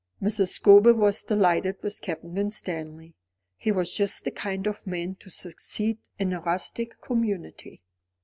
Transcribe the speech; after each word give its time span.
Mrs. 0.19 0.47
Scobel 0.47 0.95
was 0.95 1.21
delighted 1.21 1.75
with 1.83 2.01
Captain 2.01 2.33
Winstanley. 2.33 3.13
He 3.55 3.71
was 3.71 3.93
just 3.93 4.23
the 4.23 4.31
kind 4.31 4.65
of 4.65 4.87
man 4.87 5.13
to 5.19 5.29
succeed 5.29 5.99
in 6.17 6.33
a 6.33 6.41
rustic 6.41 6.99
community. 7.01 7.83